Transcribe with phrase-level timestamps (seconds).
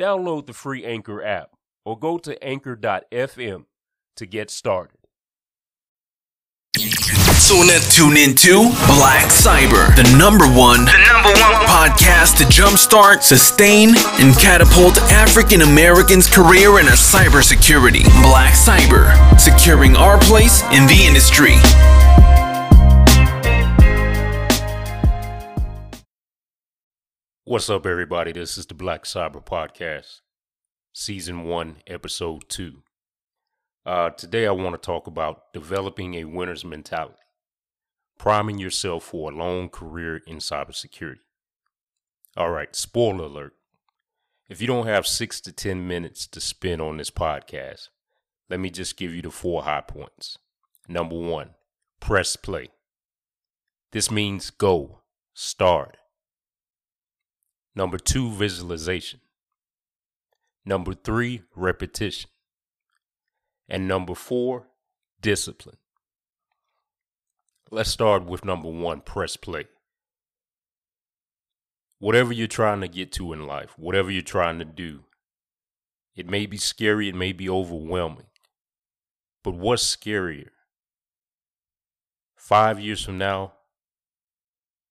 [0.00, 1.50] Download the free Anchor app
[1.84, 3.66] or go to anchor.fm
[4.16, 4.96] to get started.
[7.36, 13.22] So now tune into Black Cyber, the number one, the number one podcast to jumpstart,
[13.22, 13.90] sustain,
[14.20, 18.04] and catapult African Americans' career in our cybersecurity.
[18.22, 21.56] Black Cyber, securing our place in the industry.
[27.50, 28.30] What's up, everybody?
[28.30, 30.20] This is the Black Cyber Podcast,
[30.92, 32.84] Season 1, Episode 2.
[33.84, 37.18] Uh, today, I want to talk about developing a winner's mentality,
[38.16, 41.24] priming yourself for a long career in cybersecurity.
[42.36, 43.54] All right, spoiler alert.
[44.48, 47.88] If you don't have six to 10 minutes to spend on this podcast,
[48.48, 50.38] let me just give you the four high points.
[50.86, 51.54] Number one,
[51.98, 52.68] press play.
[53.90, 55.00] This means go,
[55.34, 55.96] start.
[57.74, 59.20] Number two, visualization.
[60.64, 62.30] Number three, repetition.
[63.68, 64.66] And number four,
[65.20, 65.76] discipline.
[67.70, 69.66] Let's start with number one press play.
[72.00, 75.04] Whatever you're trying to get to in life, whatever you're trying to do,
[76.16, 78.26] it may be scary, it may be overwhelming.
[79.44, 80.48] But what's scarier?
[82.36, 83.52] Five years from now,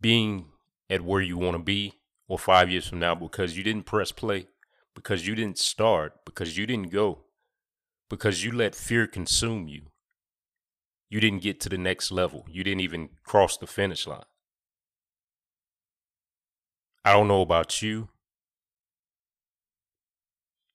[0.00, 0.46] being
[0.88, 1.94] at where you want to be,
[2.28, 4.46] or five years from now, because you didn't press play,
[4.94, 7.24] because you didn't start, because you didn't go
[8.12, 9.84] because you let fear consume you.
[11.08, 12.44] You didn't get to the next level.
[12.46, 14.26] You didn't even cross the finish line.
[17.06, 18.10] I don't know about you,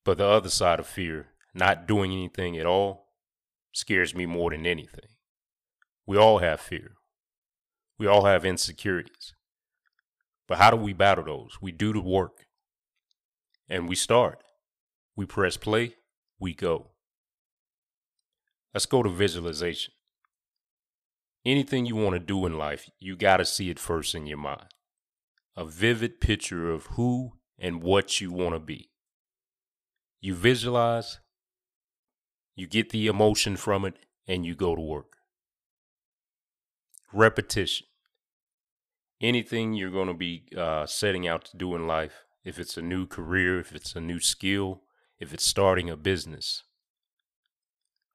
[0.03, 3.09] but the other side of fear, not doing anything at all,
[3.72, 5.12] scares me more than anything.
[6.08, 6.94] We all have fear.
[8.00, 9.35] We all have insecurities.
[10.47, 11.58] But how do we battle those?
[11.62, 12.46] We do the work.
[13.69, 14.44] And we start.
[15.16, 15.96] We press play,
[16.40, 16.91] we go.
[18.74, 19.94] Let's go to visualization.
[21.44, 24.38] Anything you want to do in life, you got to see it first in your
[24.38, 24.68] mind.
[25.56, 28.91] A vivid picture of who and what you want to be.
[30.22, 31.19] You visualize,
[32.56, 33.96] you get the emotion from it,
[34.28, 35.18] and you go to work.
[37.12, 37.88] Repetition.
[39.19, 42.81] Anything you're going to be uh, setting out to do in life, if it's a
[42.81, 44.83] new career, if it's a new skill,
[45.19, 46.63] if it's starting a business,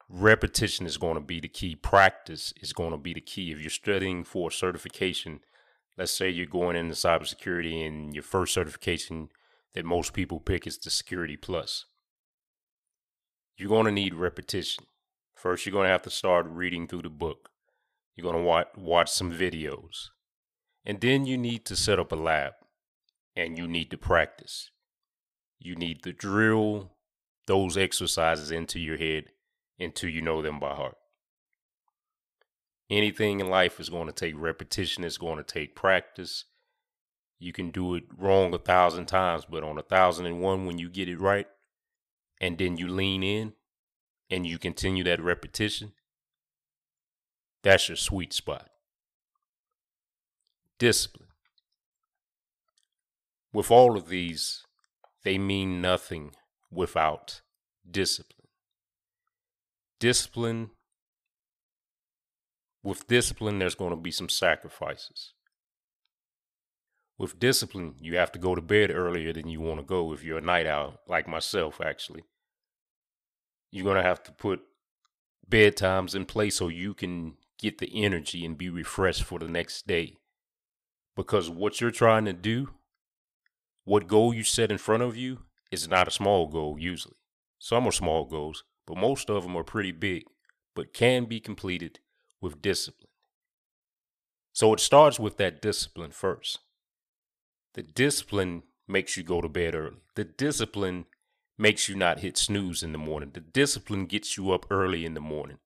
[0.08, 1.74] repetition is going to be the key.
[1.74, 3.50] Practice is going to be the key.
[3.50, 5.40] If you're studying for a certification,
[5.98, 9.30] let's say you're going into cybersecurity and your first certification
[9.74, 11.86] that most people pick is the Security Plus.
[13.56, 14.84] You're going to need repetition.
[15.34, 17.48] First, you're going to have to start reading through the book.
[18.14, 20.08] You're going to watch, watch some videos.
[20.84, 22.54] And then you need to set up a lab
[23.37, 24.70] and you need to practice.
[25.59, 26.93] You need to drill
[27.47, 29.26] those exercises into your head
[29.78, 30.97] until you know them by heart.
[32.91, 36.44] Anything in life is going to take repetition, it's going to take practice.
[37.38, 40.78] You can do it wrong a thousand times, but on a thousand and one, when
[40.78, 41.47] you get it right,
[42.41, 43.54] and then you lean in
[44.31, 45.93] and you continue that repetition,
[47.62, 48.69] that's your sweet spot.
[50.82, 51.28] Discipline.
[53.53, 54.65] With all of these,
[55.22, 56.32] they mean nothing
[56.72, 57.41] without
[57.88, 58.48] discipline.
[60.00, 60.70] Discipline
[62.82, 65.34] with discipline there's going to be some sacrifices.
[67.16, 70.25] With discipline you have to go to bed earlier than you want to go if
[70.25, 72.25] you're a night owl like myself actually.
[73.70, 74.62] You're going to have to put
[75.49, 79.87] bedtimes in place so you can get the energy and be refreshed for the next
[79.87, 80.17] day
[81.17, 82.70] because what you're trying to do
[83.85, 85.38] what goal you set in front of you
[85.70, 87.17] is not a small goal usually
[87.59, 90.25] some are small goals but most of them are pretty big,
[90.75, 92.00] but can be completed
[92.41, 93.09] with discipline.
[94.53, 96.59] So it starts with that discipline first.
[97.75, 100.03] The discipline makes you go to bed early.
[100.15, 101.06] The discipline
[101.56, 103.31] makes you not hit snooze in the morning.
[103.32, 105.58] The discipline gets you up early in the morning.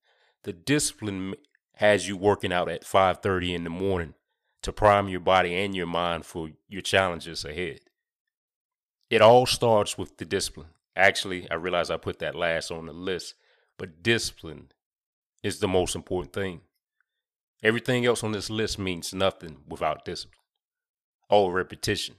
[0.44, 1.34] The discipline
[1.76, 4.14] has you working out at 5:30 in the morning
[4.66, 7.78] to prime your body and your mind for your challenges ahead.
[9.08, 10.70] It all starts with the discipline.
[10.96, 13.34] Actually, I realize I put that last on the list,
[13.78, 14.72] but discipline
[15.44, 16.62] is the most important thing.
[17.62, 20.42] Everything else on this list means nothing without discipline.
[21.30, 22.16] Oh, repetition.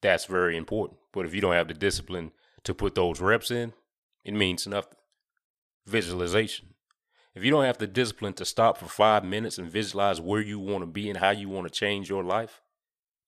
[0.00, 0.98] That's very important.
[1.12, 2.32] But if you don't have the discipline
[2.64, 3.72] to put those reps in,
[4.24, 4.98] it means nothing.
[5.86, 6.71] Visualization.
[7.34, 10.58] If you don't have the discipline to stop for five minutes and visualize where you
[10.58, 12.60] want to be and how you want to change your life,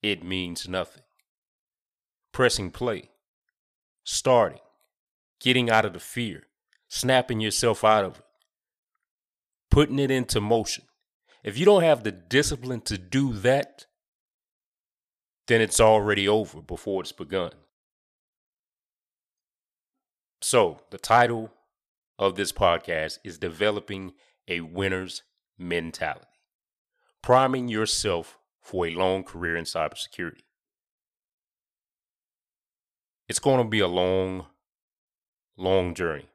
[0.02, 1.02] it means nothing.
[2.32, 3.10] Pressing play,
[4.02, 4.58] starting,
[5.40, 6.44] getting out of the fear,
[6.88, 8.24] snapping yourself out of it,
[9.70, 10.84] putting it into motion.
[11.42, 13.86] If you don't have the discipline to do that,
[15.46, 17.52] then it's already over before it's begun.
[20.42, 21.50] So, the title
[22.18, 24.12] of this podcast is Developing
[24.48, 25.22] a Winner's
[25.58, 26.26] Mentality,
[27.22, 30.42] priming yourself for a long career in cybersecurity.
[33.28, 34.46] It's going to be a long,
[35.56, 36.28] long journey.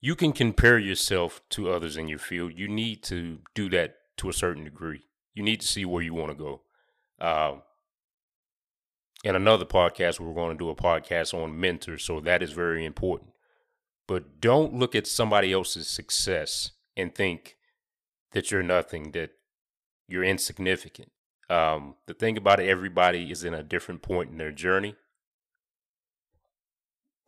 [0.00, 2.52] You can compare yourself to others in your field.
[2.54, 5.02] You need to do that to a certain degree.
[5.34, 6.62] You need to see where you want to go.
[7.20, 7.56] Uh,
[9.24, 12.84] in another podcast, we're going to do a podcast on mentors, so that is very
[12.84, 13.30] important.
[14.06, 17.56] But don't look at somebody else's success and think
[18.32, 19.30] that you're nothing, that
[20.08, 21.10] you're insignificant.
[21.48, 24.94] Um, the thing about it, everybody is in a different point in their journey.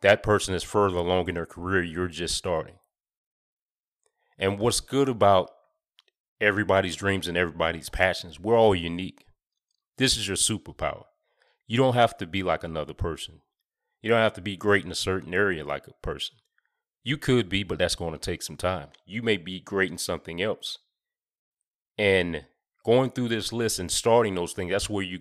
[0.01, 2.75] That person is further along in their career, you're just starting.
[4.37, 5.51] And what's good about
[6.39, 9.25] everybody's dreams and everybody's passions, we're all unique.
[9.97, 11.03] This is your superpower.
[11.67, 13.41] You don't have to be like another person.
[14.01, 16.37] You don't have to be great in a certain area like a person.
[17.03, 18.89] You could be, but that's going to take some time.
[19.05, 20.77] You may be great in something else.
[21.97, 22.45] And
[22.85, 25.19] going through this list and starting those things, that's where you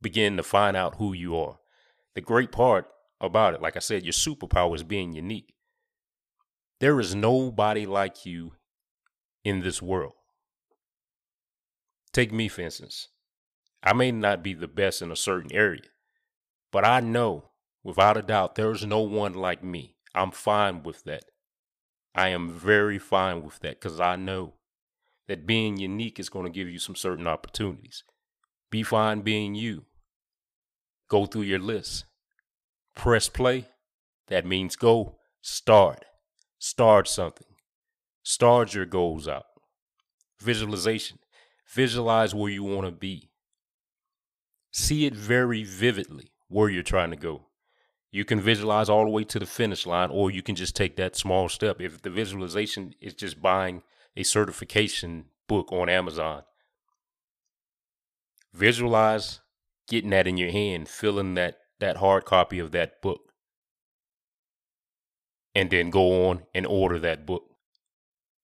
[0.00, 1.58] begin to find out who you are.
[2.14, 2.86] The great part
[3.20, 5.54] about it, like I said, your superpower is being unique.
[6.80, 8.52] There is nobody like you
[9.44, 10.12] in this world.
[12.12, 13.08] Take me, for instance.
[13.82, 15.82] I may not be the best in a certain area,
[16.72, 17.50] but I know
[17.84, 19.95] without a doubt there is no one like me.
[20.16, 21.24] I'm fine with that.
[22.14, 24.54] I am very fine with that because I know
[25.28, 28.02] that being unique is going to give you some certain opportunities.
[28.70, 29.84] Be fine being you.
[31.08, 32.06] Go through your list.
[32.94, 33.66] Press play.
[34.28, 36.04] That means go start.
[36.58, 37.46] Start something.
[38.22, 39.44] Start your goals out.
[40.40, 41.18] Visualization.
[41.68, 43.30] Visualize where you want to be.
[44.72, 47.45] See it very vividly where you're trying to go.
[48.10, 50.96] You can visualize all the way to the finish line, or you can just take
[50.96, 51.80] that small step.
[51.80, 53.82] If the visualization is just buying
[54.16, 56.42] a certification book on Amazon,
[58.54, 59.40] visualize
[59.88, 63.32] getting that in your hand, filling that, that hard copy of that book,
[65.54, 67.44] and then go on and order that book.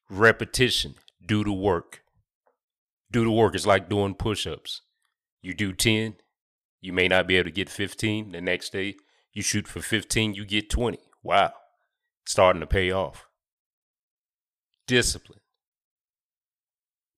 [0.09, 0.95] Repetition,
[1.25, 2.03] do the work.
[3.11, 4.83] Do the work is like doing push ups.
[5.43, 6.17] You do 10,
[6.81, 8.33] you may not be able to get 15.
[8.33, 8.97] The next day,
[9.33, 10.99] you shoot for 15, you get 20.
[11.23, 11.53] Wow.
[12.27, 13.27] Starting to pay off.
[14.87, 15.41] Discipline.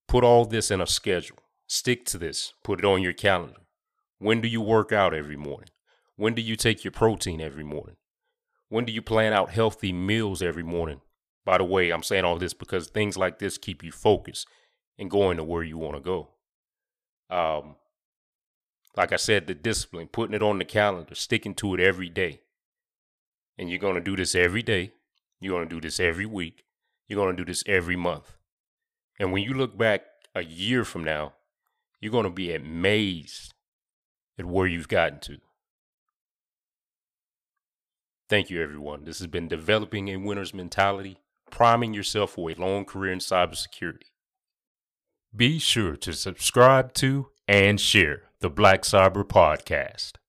[0.06, 1.38] Put all this in a schedule.
[1.66, 2.52] Stick to this.
[2.62, 3.60] Put it on your calendar.
[4.18, 5.70] When do you work out every morning?
[6.16, 7.96] When do you take your protein every morning?
[8.68, 11.00] When do you plan out healthy meals every morning?
[11.44, 14.46] By the way, I'm saying all this because things like this keep you focused
[14.98, 16.30] and going to where you want to go.
[17.28, 17.76] Um,
[18.96, 22.40] like I said, the discipline, putting it on the calendar, sticking to it every day.
[23.58, 24.92] And you're going to do this every day.
[25.40, 26.64] You're going to do this every week.
[27.08, 28.34] You're going to do this every month.
[29.18, 30.02] And when you look back
[30.34, 31.34] a year from now,
[32.00, 33.54] you're going to be amazed
[34.38, 35.38] at where you've gotten to.
[38.28, 39.04] Thank you, everyone.
[39.04, 41.18] This has been Developing a Winner's Mentality,
[41.50, 44.10] priming yourself for a long career in cybersecurity.
[45.34, 50.23] Be sure to subscribe to and share the Black Cyber Podcast.